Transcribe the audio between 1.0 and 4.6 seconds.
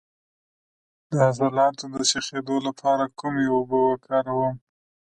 د عضلاتو د شخیدو لپاره کومې اوبه وکاروم؟